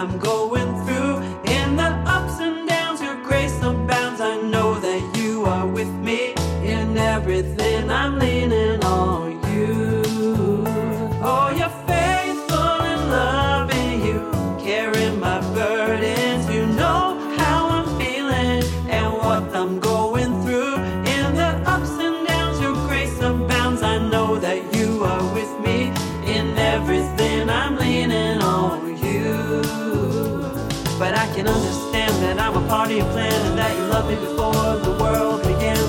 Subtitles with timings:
[0.00, 1.16] I'm going through.
[1.44, 4.22] In the ups and downs, your grace abounds.
[4.22, 6.32] I know that you are with me
[6.64, 7.90] in everything.
[7.90, 10.64] I'm leaning on you.
[11.22, 11.89] Oh, you're.
[31.00, 34.10] but I can understand that I'm a part of your plan and that you loved
[34.10, 35.79] me before the world began.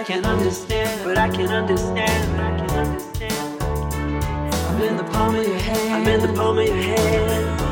[0.00, 3.62] I can understand, but I can understand, but I can understand.
[3.62, 5.94] I'm in the palm of your hand.
[5.94, 7.69] I'm in the palm of your hand.